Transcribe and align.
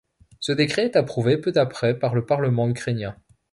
Ce 0.39 0.51
décret 0.51 0.85
est 0.85 0.95
approuvé 0.95 1.37
peu 1.37 1.53
après 1.57 1.93
par 1.99 2.15
le 2.15 2.25
Parlement 2.25 2.67
ukrainien. 2.67 3.15